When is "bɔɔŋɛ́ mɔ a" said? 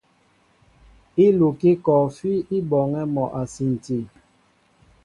2.69-3.41